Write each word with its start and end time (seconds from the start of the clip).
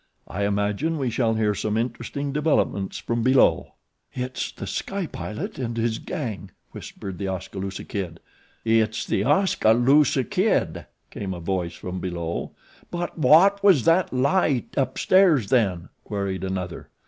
I 0.27 0.45
imagine 0.47 0.97
we 0.97 1.11
shall 1.11 1.35
hear 1.35 1.53
some 1.53 1.77
interesting 1.77 2.31
developments 2.31 2.97
from 2.97 3.21
below." 3.21 3.75
"It's 4.13 4.51
The 4.51 4.65
Sky 4.65 5.05
Pilot 5.05 5.59
and 5.59 5.77
his 5.77 5.99
gang," 5.99 6.49
whispered 6.71 7.19
The 7.19 7.27
Oskaloosa 7.27 7.83
Kid. 7.83 8.19
"It's 8.65 9.05
The 9.05 9.23
Oskaloosa 9.23 10.23
Kid," 10.23 10.87
came 11.11 11.35
a 11.35 11.39
voice 11.39 11.75
from 11.75 11.99
below. 11.99 12.49
"But 12.89 13.15
wot 13.19 13.63
was 13.63 13.85
that 13.85 14.11
light 14.11 14.73
upstairs 14.75 15.49
then?" 15.49 15.89
queried 16.03 16.43
another. 16.43 16.89